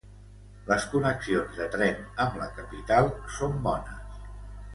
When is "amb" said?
2.25-2.41